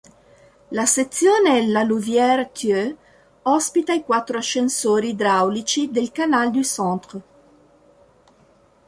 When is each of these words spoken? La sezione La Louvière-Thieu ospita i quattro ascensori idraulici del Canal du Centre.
La 0.71 0.87
sezione 0.87 1.67
La 1.67 1.83
Louvière-Thieu 1.83 2.97
ospita 3.43 3.93
i 3.93 4.01
quattro 4.03 4.39
ascensori 4.39 5.09
idraulici 5.09 5.91
del 5.91 6.11
Canal 6.11 6.49
du 6.49 6.63
Centre. 6.63 7.21